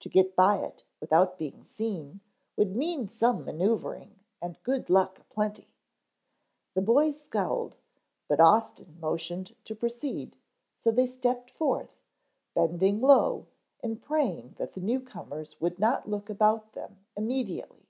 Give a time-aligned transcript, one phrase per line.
[0.00, 2.20] To get by it without being seen
[2.54, 5.68] would mean some maneuvering and good luck aplenty.
[6.74, 7.78] The boys scowled,
[8.28, 10.36] but Austin motioned to proceed,
[10.76, 11.94] so they stepped forth,
[12.54, 13.46] bending low
[13.80, 17.86] and praying that the newcomers would not look about them immediately.